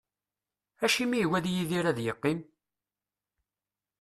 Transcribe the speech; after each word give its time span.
Acimi 0.85 1.17
yugi 1.21 1.35
ad 1.37 1.45
Yidir 1.49 1.85
ad 1.87 1.99
yeqqim? 2.01 2.39